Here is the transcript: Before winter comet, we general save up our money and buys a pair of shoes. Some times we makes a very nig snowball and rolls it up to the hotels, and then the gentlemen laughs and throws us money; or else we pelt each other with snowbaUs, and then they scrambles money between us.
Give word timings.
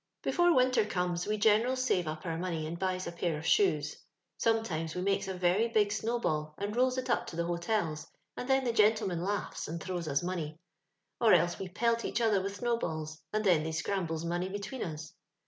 Before 0.23 0.55
winter 0.55 0.83
comet, 0.83 1.27
we 1.27 1.37
general 1.37 1.75
save 1.75 2.07
up 2.07 2.25
our 2.25 2.35
money 2.35 2.65
and 2.65 2.79
buys 2.79 3.05
a 3.05 3.11
pair 3.11 3.37
of 3.37 3.45
shoes. 3.45 3.95
Some 4.35 4.63
times 4.63 4.95
we 4.95 5.03
makes 5.03 5.27
a 5.27 5.35
very 5.35 5.67
nig 5.67 5.91
snowball 5.91 6.55
and 6.57 6.75
rolls 6.75 6.97
it 6.97 7.07
up 7.07 7.27
to 7.27 7.35
the 7.35 7.45
hotels, 7.45 8.07
and 8.35 8.49
then 8.49 8.63
the 8.63 8.73
gentlemen 8.73 9.21
laughs 9.21 9.67
and 9.67 9.79
throws 9.79 10.07
us 10.07 10.23
money; 10.23 10.57
or 11.19 11.33
else 11.35 11.59
we 11.59 11.69
pelt 11.69 12.03
each 12.03 12.19
other 12.19 12.41
with 12.41 12.59
snowbaUs, 12.61 13.19
and 13.31 13.43
then 13.45 13.61
they 13.61 13.71
scrambles 13.71 14.25
money 14.25 14.49
between 14.49 14.81
us. 14.81 15.13